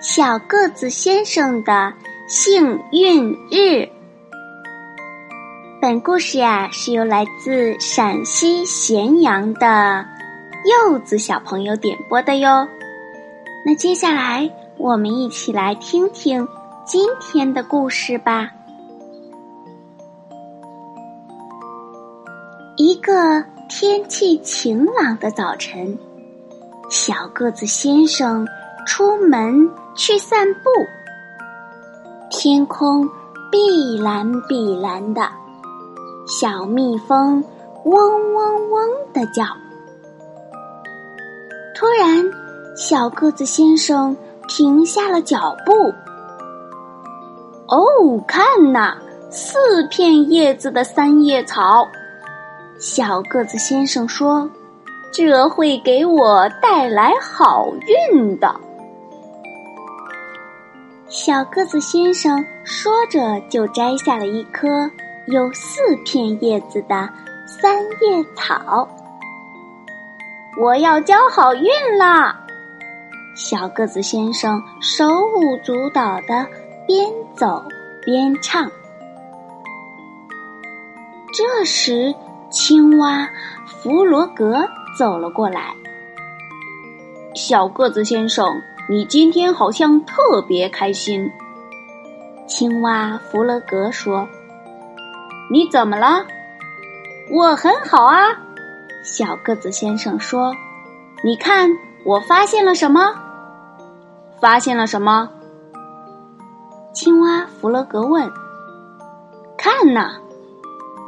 [0.00, 1.92] 小个子先生的
[2.26, 3.86] 幸运日。
[5.78, 10.06] 本故事呀，是由来自陕西咸阳的
[10.64, 12.66] 柚子小朋友点播的哟。
[13.66, 16.48] 那接下来，我们一起来听听
[16.86, 18.50] 今天的故事吧。
[22.78, 25.98] 一个天气晴朗的早晨，
[26.88, 28.48] 小个子先生
[28.90, 29.70] 出门。
[29.94, 30.70] 去散步，
[32.30, 33.06] 天空
[33.50, 35.28] 碧蓝碧蓝的，
[36.26, 37.44] 小蜜蜂
[37.84, 39.44] 嗡嗡嗡的叫。
[41.74, 42.24] 突然，
[42.74, 44.16] 小个子先生
[44.48, 45.72] 停下了脚步。
[47.68, 48.96] 哦，看呐，
[49.28, 51.86] 四片叶子的三叶草。
[52.78, 54.48] 小个子先生说
[55.12, 57.68] ：“这会给我带来好
[58.12, 58.54] 运的。”
[61.10, 64.88] 小个子先生说着，就摘下了一颗
[65.26, 67.10] 有四片叶子的
[67.44, 68.88] 三叶草。
[70.56, 71.68] 我要交好运
[71.98, 72.38] 啦！
[73.34, 76.46] 小个子先生手舞足蹈的
[76.86, 77.64] 边走
[78.04, 78.70] 边唱。
[81.34, 82.14] 这时，
[82.50, 83.28] 青蛙
[83.66, 84.64] 弗罗格
[84.96, 85.74] 走了过来。
[87.34, 88.62] 小个子先生。
[88.90, 91.30] 你今天好像特别开心，
[92.48, 94.28] 青蛙弗洛格说
[95.48, 96.26] ：“你怎么了？”
[97.30, 98.36] 我很好啊，
[99.04, 100.52] 小个子先生说
[101.22, 101.70] ：“你看，
[102.04, 103.14] 我发现了什么？
[104.40, 105.30] 发现了什么？”
[106.92, 108.28] 青蛙弗洛格问
[109.56, 110.16] ：“看呐！”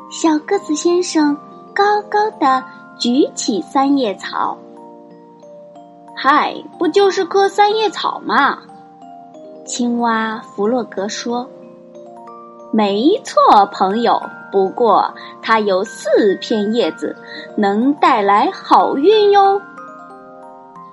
[0.08, 1.36] 小个子先生
[1.74, 2.62] 高高的
[2.96, 4.56] 举起三叶草。
[6.24, 8.58] 嗨，不就是棵三叶草吗？
[9.66, 11.50] 青蛙弗洛格说
[12.72, 14.22] ：“没错，朋友。
[14.52, 15.12] 不过
[15.42, 17.16] 它有四片叶子，
[17.56, 19.60] 能带来好运哟。”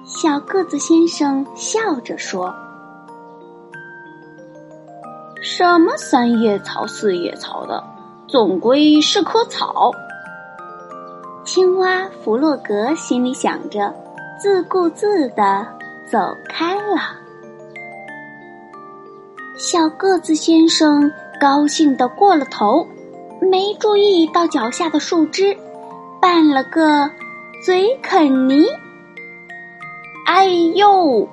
[0.04, 2.52] 小个子先生笑着说
[5.44, 7.84] ：“什么三叶草、四叶草的，
[8.28, 9.92] 总归是棵草。”
[11.46, 13.94] 青蛙弗洛格心里想着。
[14.40, 15.68] 自顾自的
[16.10, 16.18] 走
[16.48, 17.20] 开了。
[19.58, 21.12] 小个子先生
[21.42, 22.88] 高兴的过了头，
[23.42, 25.58] 没注意到脚下的树枝，
[26.22, 27.12] 绊了个
[27.66, 28.66] 嘴啃泥。
[30.26, 31.28] 哎呦！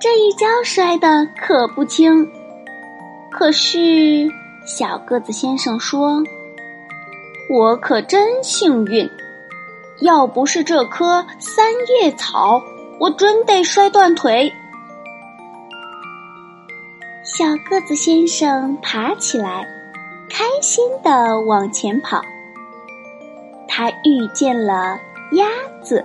[0.00, 2.26] 这一跤摔得可不轻。
[3.30, 4.26] 可是
[4.64, 6.22] 小个子先生说
[7.50, 9.06] ：“我可真幸运。”
[10.00, 11.66] 要不是这棵三
[12.02, 12.62] 叶草，
[12.98, 14.52] 我准得摔断腿。
[17.24, 19.66] 小个子先生爬起来，
[20.28, 22.22] 开心的往前跑。
[23.66, 25.00] 他遇见了
[25.32, 25.46] 鸭
[25.82, 26.04] 子，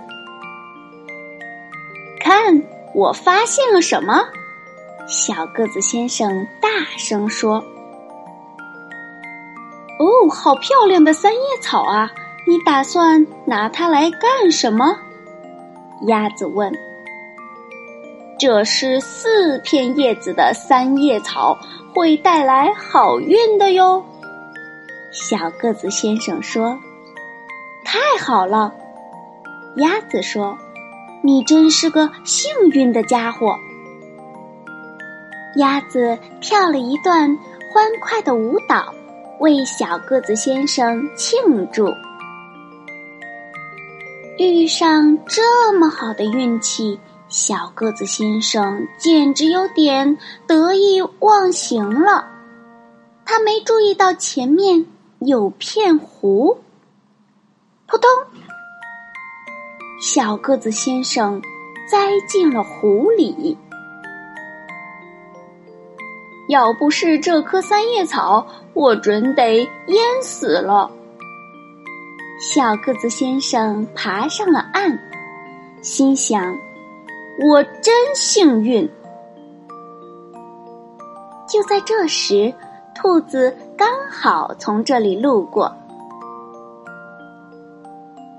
[2.20, 2.62] 看，
[2.94, 4.24] 我发现了什么？
[5.06, 7.62] 小个子先生大声说
[9.98, 12.10] ：“哦，好漂亮的三叶草啊！”
[12.50, 14.98] 你打算拿它来干什么？
[16.08, 16.76] 鸭子问。
[18.40, 21.56] 这是四片叶子的三叶草，
[21.94, 24.04] 会带来好运的哟。
[25.12, 26.76] 小个子先生说
[27.86, 28.74] ：“太好了！”
[29.78, 30.58] 鸭子说
[31.22, 33.56] ：“你真是个幸运的家伙。”
[35.54, 37.38] 鸭子跳了一段
[37.72, 38.92] 欢快的舞蹈，
[39.38, 41.94] 为小个子先生庆祝。
[44.48, 46.98] 遇上这么好的运气，
[47.28, 50.16] 小个子先生简直有点
[50.46, 52.26] 得意忘形了。
[53.26, 54.86] 他没注意到前面
[55.18, 56.58] 有片湖，
[57.86, 58.10] 扑通，
[60.00, 61.42] 小个子先生
[61.86, 63.58] 栽进了湖里。
[66.48, 69.56] 要不是这棵三叶草，我准得
[69.88, 70.90] 淹死了。
[72.40, 74.98] 小个子先生爬上了岸，
[75.82, 76.56] 心想
[77.44, 78.90] ：“我真幸运。”
[81.46, 82.50] 就在这时，
[82.94, 85.70] 兔子刚好从这里路过。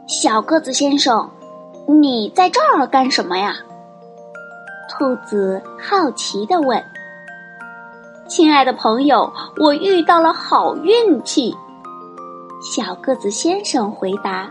[0.07, 1.29] 小个子先生，
[1.87, 3.53] 你在这儿干什么呀？
[4.89, 6.83] 兔子好奇的问。
[8.27, 11.55] “亲爱的朋友，我遇到了好运气。”
[12.61, 14.49] 小个子先生回答：“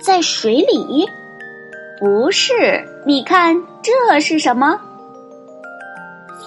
[0.00, 1.08] 在水里，
[1.98, 4.80] 不是。”你看这是什么？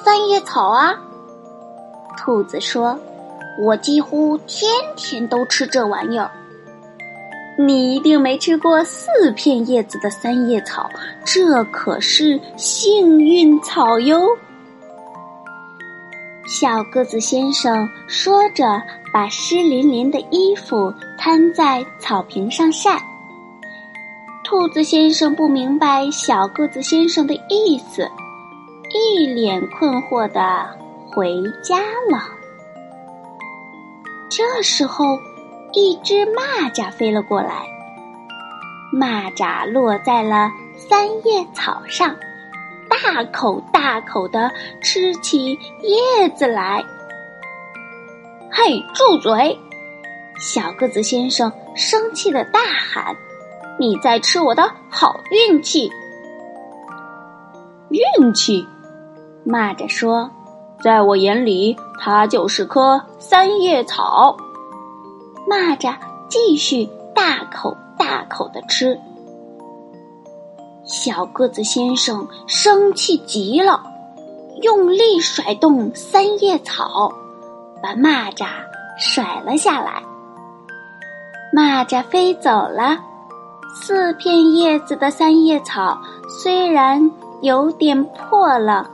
[0.03, 0.95] 三叶草啊！
[2.17, 2.97] 兔子说
[3.61, 6.31] ：“我几乎天天都吃这玩意儿。”
[7.59, 10.89] 你一定没吃过四片叶子的三叶草，
[11.25, 14.27] 这可是幸运草哟。
[16.45, 18.81] 小个子先生说着，
[19.11, 23.01] 把湿淋淋的衣服摊在草坪上晒。
[24.43, 28.09] 兔子先生不明白小个子先生的意思，
[28.93, 30.69] 一脸困惑的
[31.11, 31.33] 回
[31.63, 32.23] 家了。
[34.29, 35.19] 这时候。
[35.77, 37.67] 一只蚂蚱飞了过来，
[38.93, 42.15] 蚂蚱落在了三叶草上，
[43.03, 44.51] 大口大口的
[44.81, 46.83] 吃起叶子来。
[48.49, 49.59] 嘿，住嘴！
[50.39, 53.15] 小个子先生生气的大喊
[53.77, 55.91] ：“你在吃我的好运气！”
[57.91, 58.65] 运气？
[59.45, 60.29] 蚂蚱说
[60.81, 64.37] ：“在我眼里，它就是棵三叶草。”
[65.49, 65.93] 蚂蚱
[66.29, 68.99] 继续大口大口的吃，
[70.85, 73.81] 小个子先生生气极了，
[74.61, 77.11] 用力甩动三叶草，
[77.81, 78.47] 把蚂蚱
[78.97, 80.01] 甩了下来。
[81.53, 82.97] 蚂蚱飞走了，
[83.73, 85.97] 四片叶子的三叶草
[86.41, 87.11] 虽然
[87.41, 88.89] 有点破了，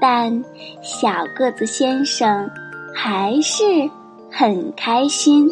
[0.00, 0.44] 但
[0.82, 2.50] 小个子先生
[2.94, 3.90] 还是。
[4.30, 5.50] 很开心。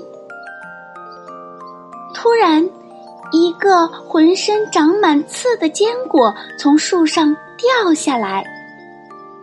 [2.15, 2.69] 突然，
[3.33, 8.45] 一个浑身长满刺的坚果从树上掉下来，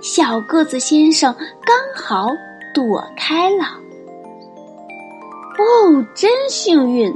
[0.01, 1.35] 小个子先生
[1.65, 2.27] 刚好
[2.74, 3.65] 躲开了。
[5.57, 7.13] 哦，真幸运！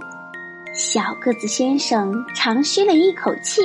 [0.73, 3.61] 小个子先生长吁了一口气。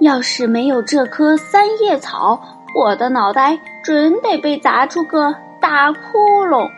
[0.00, 2.40] 要是没有这棵三叶草，
[2.74, 6.68] 我的脑袋准得被砸出个大窟窿。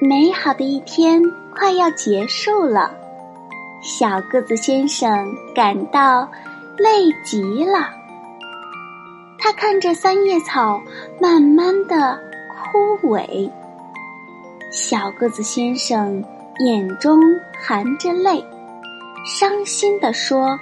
[0.00, 1.22] 美好的一天
[1.56, 2.90] 快要结束了，
[3.80, 6.28] 小个子先生感到
[6.76, 7.90] 累极了。
[9.38, 10.80] 他看着三叶草
[11.20, 12.18] 慢慢的
[12.72, 13.50] 枯萎，
[14.70, 16.24] 小个子先生
[16.58, 17.20] 眼中
[17.58, 18.44] 含着泪，
[19.24, 20.58] 伤心的说：“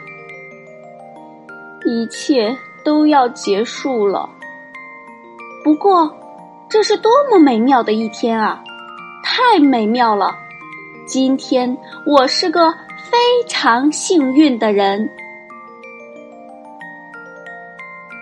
[1.87, 4.29] 一切都要结束了。
[5.65, 6.12] 不过，
[6.69, 8.62] 这是多么美妙的一天啊！”
[9.25, 10.37] 太美妙了！
[11.12, 11.76] 今天
[12.06, 15.11] 我是个非常幸运的人。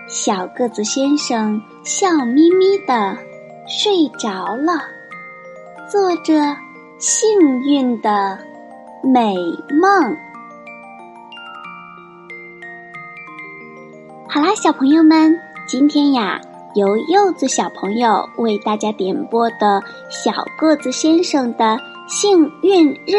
[0.09, 3.17] 小个子先生笑眯眯的
[3.65, 4.73] 睡着了，
[5.89, 6.33] 做着
[6.97, 8.37] 幸运的
[9.01, 9.37] 美
[9.69, 10.17] 梦。
[14.27, 16.41] 好啦，小朋友们，今天呀。
[16.73, 21.77] 由柚子小朋友为大家点播的《小个子先生的
[22.11, 23.15] 幸运日》，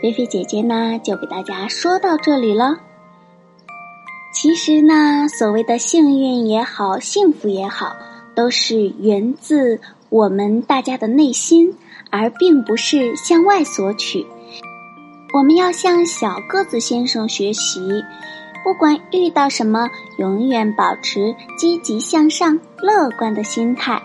[0.00, 2.78] 菲菲姐姐呢就给大家说到这里了。
[4.32, 7.96] 其实呢，所谓的幸运也好，幸福也好，
[8.36, 11.74] 都是源自我们大家的内心，
[12.10, 14.24] 而并不是向外索取。
[15.34, 17.80] 我们要向小个子先生学习。
[18.62, 24.00] 不管遇到什么，永远保持积极向上、乐观的心态。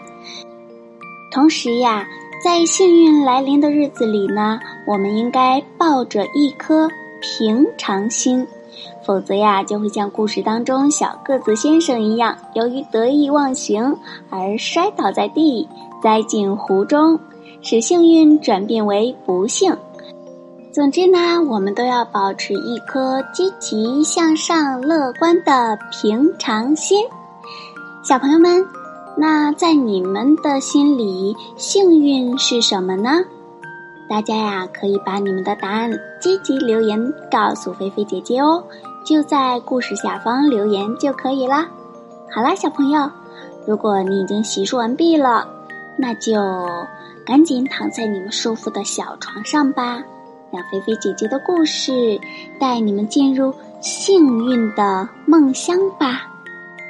[1.31, 2.07] 同时呀，
[2.43, 6.89] 在幸运来临的日子里呢，我们应该抱着一颗
[7.21, 8.47] 平常心，
[9.05, 13.95] 否则呀，就会像故事当中小个子先生一样，由于得意忘形
[14.31, 15.69] 而摔倒在地，
[16.01, 17.19] 栽进湖中，
[17.61, 19.77] 使幸运转变为不幸。
[20.71, 27.05] 总之呢，我们都要保持一颗积极向上、乐观的平常心。
[28.03, 28.65] 小朋友们，
[29.17, 33.19] 那在你们的心里，幸运是什么呢？
[34.09, 38.63] 大家呀，可以把你们的答案积极留言告诉菲菲姐姐哦，
[39.05, 41.67] 就在故事下方留言就可以啦。
[42.29, 43.09] 好啦，小朋友，
[43.67, 45.47] 如果你已经洗漱完毕了，
[45.97, 46.41] 那就
[47.25, 50.01] 赶紧躺在你们舒服的小床上吧。
[50.51, 52.19] 让菲菲姐姐的故事
[52.59, 56.30] 带你们进入幸运的梦乡吧，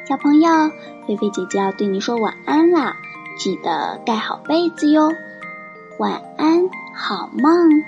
[0.03, 0.49] 小朋友，
[1.07, 2.95] 菲菲姐姐要对你说晚安啦，
[3.37, 5.13] 记得盖好被子哟，
[5.99, 7.83] 晚安，好梦。